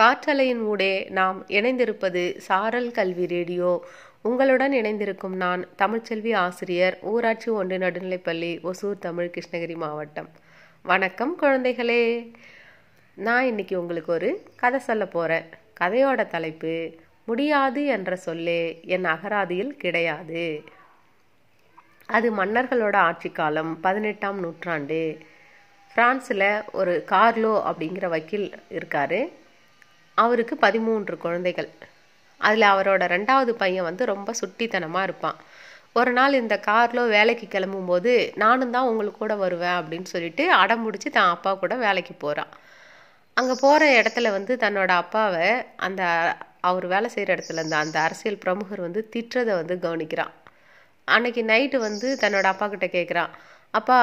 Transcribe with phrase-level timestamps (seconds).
[0.00, 3.84] காற்றலையின் ஊடே நாம் இணைந்திருப்பது சாரல் கல்வி ரேடியோ.
[4.22, 10.28] உங்களுடன் இணைந்திருக்கும் நான் தமிழ்ச்செல்வி ஆசிரியர் ஊராட்சி ஒன்று நடுநிலைப்பள்ளி ஒசூர் தமிழ் கிருஷ்ணகிரி மாவட்டம்.
[10.82, 12.32] வணக்கம் குழந்தைகளே.
[13.14, 15.44] நான் இன்னைக்கு உங்களுக்கு ஒரு கதை சொல்ல போகிறேன்
[15.80, 16.94] கதையோட தலைப்பு
[17.24, 20.64] முடியாது என்ற சொல்லே என் அகராதியில் கிடையாது.
[22.06, 25.18] அது மன்னர்களோட ஆட்சி காலம் பதினெட்டாம் நூற்றாண்டு.
[25.94, 29.44] பிரான்ஸில் ஒரு கார்லோ அப்படிங்கிற வக்கீல் இருக்கார்.
[30.18, 31.70] அவருக்கு பதிமூன்று குழந்தைகள்.
[32.40, 35.38] அதில் அவரோட ரெண்டாவது பையன் வந்து ரொம்ப சுட்டித்தனமாக இருப்பான்.
[36.00, 38.12] ஒரு நாள் இந்த காரில் வேலைக்கு கிளம்பும்போது
[38.42, 42.52] நானும் தான் உங்களுக்கு கூட வருவேன் அப்படின்னு சொல்லிட்டு அடம் முடிச்சு தான் அப்பா கூட வேலைக்கு போகிறான்
[43.36, 45.46] அங்கே போகிற இடத்துல வந்து தன்னோட அப்பாவை
[45.86, 46.02] அந்த
[46.68, 50.32] அவர் வேலை செய்கிற இடத்துல இருந்த அந்த அரசியல் பிரமுகர் வந்து திட்டுறதை வந்து கவனிக்கிறான்.
[51.08, 53.32] அன்னைக்கு நைட்டு வந்து தன்னோட அப்பா கிட்ட கேட்குறான்
[53.78, 54.00] அப்பா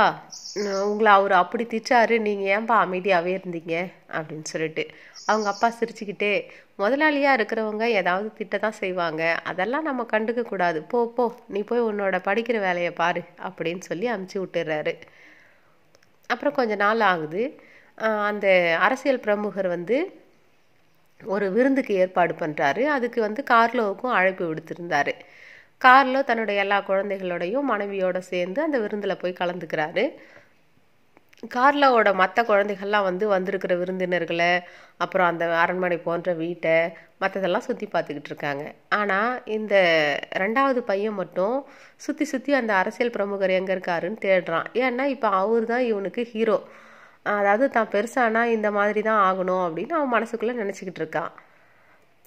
[0.86, 3.76] உங்களை அவர் அப்படி திட்டாரு நீங்கள் ஏன்பா அமைதியாகவே இருந்தீங்க?
[4.18, 4.84] அப்படின்னு சொல்லிட்டு.
[5.28, 6.32] அவங்க அப்பா சிரிச்சுக்கிட்டே
[6.80, 9.22] முதலாளியாக இருக்கிறவங்க ஏதாவது திட்ட தான் செய்வாங்க.
[9.52, 10.80] அதெல்லாம் நம்ம கண்டுக்க கூடாது.
[10.92, 11.26] போ போ.
[11.48, 13.22] நீ போய் உன்னோட படிக்கிற வேலையை பாரு.
[13.48, 14.94] அப்படின்னு சொல்லி அமுச்சு விட்டுறாரு.
[16.30, 17.44] அப்புறம் கொஞ்ச நாள் ஆகுது.
[18.30, 18.46] அந்த
[18.86, 19.98] அரசியல் பிரமுகர் வந்து
[21.22, 25.14] ஒரு விருந்துக்கு ஏற்பாடு பண்ணுறாரு அதுக்கு வந்து கார்லோவுக்கும் அழைப்பு விடுத்திருந்தாரு.
[25.86, 30.04] காரில் தன்னுடைய எல்லா குழந்தைகளோடையும் மனைவியோட சேர்ந்து அந்த விருந்தில் போய் கலந்துக்கிறாரு.
[31.54, 34.52] கார்லோவோட மற்ற குழந்தைகள்லாம் வந்து வந்திருக்கிற விருந்தினர்களை
[35.04, 36.76] அப்புறம் அந்த அரண்மனை போன்ற வீட்டை
[37.22, 38.64] மற்றதெல்லாம் சுற்றி பார்த்துக்கிட்டு இருக்காங்க.
[39.00, 39.74] ஆனால் இந்த
[40.44, 41.58] ரெண்டாவது பையன் மட்டும்
[42.06, 44.70] சுற்றி சுற்றி அந்த அரசியல் பிரமுகர் எங்கே இருக்காருன்னு தேடுறான்.
[44.86, 46.58] ஏன்னா இப்போ அவர் தான் இவனுக்கு ஹீரோ
[47.40, 51.32] அதாவது தான் பெருசானா இந்த மாதிரி தான் ஆகணும் அப்படின்னு அவன் மனசுக்குள்ளே நினச்சிக்கிட்டு இருக்கான்.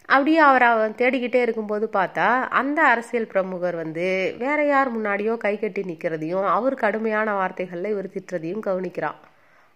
[0.08, 5.82] அப்படியே அவர் அவன் தேடிக்கிட்டே இருக்கும்போது பார்த்தா அந்த அரசியல் பிரமுகர் வந்து வேற யார் முன்னாடியோ கை கட்டி
[5.82, 9.18] நிற்கிறதையும் அவர் கடுமையான வார்த்தைகளில் இவர் திட்டுறதையும் கவனிக்கிறான்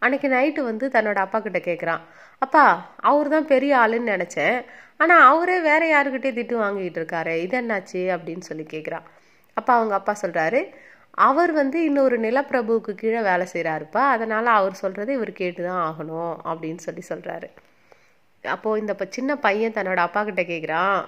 [0.02, 2.02] அன்னைக்கு நைட்டு வந்து தன்னோட அப்பா கிட்ட கேட்குறான்
[2.38, 2.62] அப்பா
[3.00, 4.56] அவர் தான் பெரிய ஆளுன்னு நினச்சேன்.
[4.96, 8.00] ஆனால் அவரே வேற யாருக்கிட்டே திட்டு வாங்கிட்டு இருக்காரு இது என்னாச்சு?
[8.14, 9.06] அப்படின்னு சொல்லி கேட்குறான்
[9.56, 10.60] அப்பா அவங்க அப்பா சொல்கிறாரு
[11.20, 16.76] அவர் வந்து இன்னொரு நிலப்பிரபுவுக்கு கீழே வேலை செய்கிறாருப்பா அதனால் அவர் சொல்கிறத இவர் கேட்டு தான் ஆகணும் அப்படின்னு
[16.76, 17.48] சொல்லி சொல்கிறாரு
[18.44, 21.00] அப்போது இந்த சின்ன பையன் தன்னோட அப்பா கிட்ட கேட்குறான்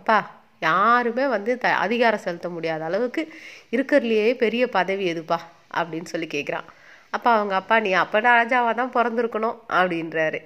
[0.00, 0.16] அப்பா
[0.62, 3.22] யாருமே வந்து த அதிகாரம் செலுத்த முடியாத அளவுக்கு
[3.72, 5.38] இருக்கிறதுலையே பெரிய பதவி எதுப்பா?
[5.78, 6.66] அப்படின்னு சொல்லி கேட்குறான்
[7.10, 10.38] அப்பா அவங்க அப்பா நீ அப்போ ராஜாவாக தான் பிறந்திருக்கணும் அப்படின்றாரு.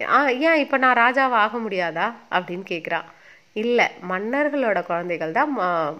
[0.00, 2.06] ஆ ஏன் இப்போ நான் ராஜாவாக ஆக முடியாதா?
[2.36, 3.08] அப்படின்னு கேட்குறான்
[3.56, 5.50] இல்லை மன்னர்களோட குழந்தைகள் தான்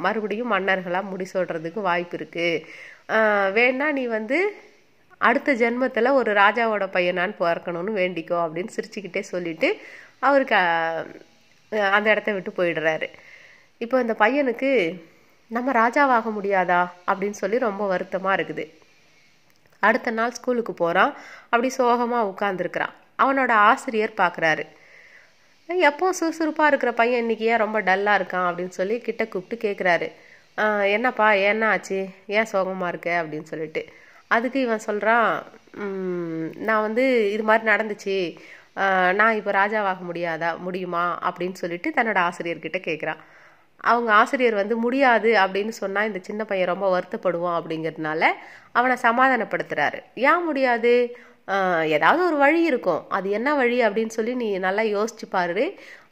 [0.05, 2.63] மறுபடியும் மன்னர்களாக முடி சொல்கிறதுக்கு வாய்ப்பு இருக்குது
[3.57, 4.39] வேணா நீ வந்து
[5.29, 9.69] அடுத்த ஜென்மத்தில் ஒரு ராஜாவோட பையனான்னு பிறக்கணும்னு வேண்டிக்கோ அப்படின்னு சிரிச்சுக்கிட்டே சொல்லிட்டு
[10.29, 10.57] அவருக்கு
[11.97, 13.07] அந்த இடத்த விட்டு போயிடுறாரு.
[13.85, 14.71] இப்போ இந்த பையனுக்கு
[15.51, 16.83] நம்ம ராஜாவாக முடியாதா?
[17.11, 18.65] அப்படின்னு சொல்லி ரொம்ப வருத்தமாக இருக்குது.
[19.83, 21.13] அடுத்த நாள் ஸ்கூலுக்கு போகிறான்
[21.51, 24.65] அப்படி சோகமாக உட்காந்துருக்குறான் அவனோட ஆசிரியர் பார்க்குறாரு
[25.89, 30.09] எப்போ சுறுசுறுப்பாக இருக்கிற பையன் இன்னைக்கு ஏன் ரொம்ப டல்லாக இருக்கான் அப்படின்னு சொல்லி கிட்ட கூப்பிட்டு கேட்குறாரு
[30.97, 31.99] என்னப்பா என்ன ஆச்சு
[32.39, 33.11] ஏன் சோகமாக இருக்க?
[33.23, 33.83] அப்படின்னு சொல்லிட்டு.
[34.37, 35.29] அதுக்கு இவன் சொல்கிறான்
[36.69, 37.05] நான் வந்து
[37.35, 38.17] இது மாதிரி நடந்துச்சு.
[39.19, 41.05] நான் இப்போ ராஜாவாக முடியாதா முடியுமா?
[41.29, 43.21] அப்படின்னு சொல்லிட்டு தன்னோட ஆசிரியர்கிட்ட கேட்குறான்
[43.91, 48.23] அவங்க ஆசிரியர் வந்து முடியாது அப்படின்னு சொன்னால் இந்த சின்ன பையன் ரொம்ப வருத்தப்படுவான் அப்படிங்கிறதுனால
[48.79, 50.01] அவனை சமாதானப்படுத்துகிறாரு
[50.31, 50.93] ஏன் முடியாது?
[51.97, 53.03] ஏதாவது ஒரு வழி இருக்கும்.
[53.17, 53.79] அது என்ன வழி?
[53.87, 55.65] அப்படின்னு சொல்லி நீ நல்லா யோசிச்சு பாரு.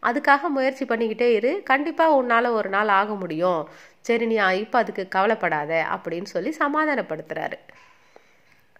[0.08, 1.52] அதுக்காக முயற்சி பண்ணிக்கிட்டே இரு.
[1.70, 3.62] கண்டிப்பாக உன்னால் ஒரு நாள் ஆக முடியும்.
[4.08, 7.58] சரி நீ இப்போ அதுக்கு கவலைப்படாத அப்படின்னு சொல்லி சமாதானப்படுத்துகிறாரு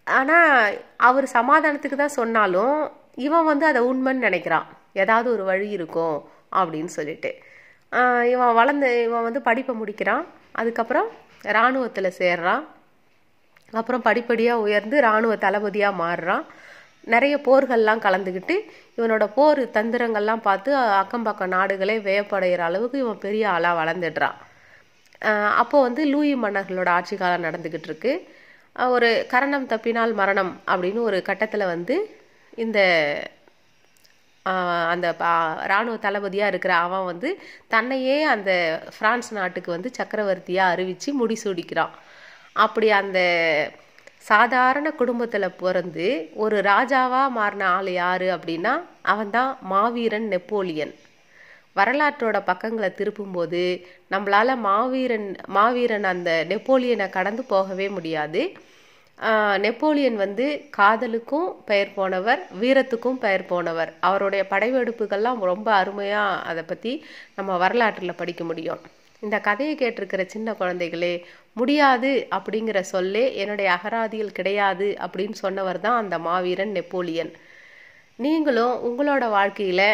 [0.06, 0.77] ஆனால்
[1.09, 2.77] அவர் சமாதானத்துக்கு தான் சொன்னாலும்
[3.27, 4.66] இவன் வந்து அதை உண்மைன்னு நினைக்கிறான்.
[5.03, 6.16] ஏதாவது ஒரு வழி இருக்கும்
[6.61, 7.31] அப்படின்னு சொல்லிட்டு.
[8.33, 10.25] இவன் வளர்ந்து இவன் வந்து படிப்பை முடிக்கிறான்.
[10.60, 11.09] அதுக்கப்புறம்
[11.55, 12.65] இராணுவத்தில் சேர்றான்.
[13.81, 16.44] அப்புறம் படிப்படியாக உயர்ந்து இராணுவ தளபதியாக மாறுறான்.
[17.12, 18.55] நிறைய போர்கள்லாம் கலந்துக்கிட்டு
[18.99, 20.71] இவனோட போர் தந்திரங்கள்லாம் பார்த்து
[21.03, 24.37] அக்கம் பக்கம் நாடுகளே வியப்படைகிற அளவுக்கு இவன் பெரிய ஆளாக வளர்ந்துடுறான்.
[25.60, 28.12] அப்போது வந்து லூயி மன்னர்களோட ஆட்சி காலம் நடந்துக்கிட்டு இருக்கு.
[28.76, 31.97] ஒரு கரணம் தப்பினால் மரணம் அப்படின்னு ஒரு கட்டத்தில் வந்து
[32.56, 32.78] இந்த
[34.92, 35.06] அந்த
[35.66, 37.30] இராணுவ தளபதியாக இருக்கிற அவன் வந்து
[37.68, 38.50] தன்னையே அந்த
[38.95, 41.92] ஃப்ரான்ஸ் நாட்டுக்கு வந்து சக்கரவர்த்தியாக அறிவித்து முடிசூடிக்கிறான்.
[42.53, 43.18] அப்படி அந்த
[44.30, 48.72] சாதாரண குடும்பத்தில் பிறந்து ஒரு ராஜாவாக மாறின ஆள் யார் அப்படின்னா
[49.03, 50.95] அவன்தான் மாவீரன் நெப்போலியன்.
[51.77, 53.63] வரலாற்றோட பக்கங்களை திருப்பும்போது
[54.13, 58.43] நம்மளால் மாவீரன் மாவீரன் அந்த நெப்போலியனை கடந்து போகவே முடியாது.
[59.65, 60.47] நெப்போலியன் வந்து
[60.77, 63.91] காதலுக்கும் பெயர் போனவர் வீரத்துக்கும் பெயர் போனவர்.
[64.09, 66.93] அவருடைய படைவெடுப்புகள்லாம் ரொம்ப அருமையாக அதை பற்றி
[67.39, 68.81] நம்ம வரலாற்றில் படிக்க முடியும்.
[69.22, 71.15] இந்த கதையை கேட்டிருக்கிற சின்ன குழந்தைகளே
[71.61, 77.33] முடியாது அப்படிங்கிற சொல்லே என்னுடைய அகராதியில் கிடையாது அப்படின்னு சொன்னவர் தான் அந்த மாவீரன் நெப்போலியன்.
[78.19, 79.87] நீங்களும் உங்களோட வாழ்க்கையில்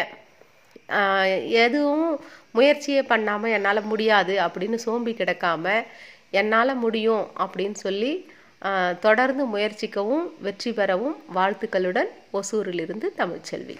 [1.63, 2.09] எதுவும்
[2.57, 5.75] முயற்சியே பண்ணாமல் என்னால் முடியாது அப்படின்னு சோம்பி கிடக்காம
[6.39, 8.13] என்னால் முடியும் அப்படின்னு சொல்லி
[9.05, 13.77] தொடர்ந்து முயற்சிக்கவும் வெற்றி பெறவும் வாழ்த்துக்களுடன் ஒசூரிலிருந்து தமிழ்ச்செல்வி.